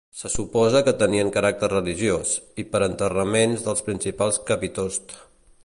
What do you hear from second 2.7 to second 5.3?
per enterraments dels principals capitosts.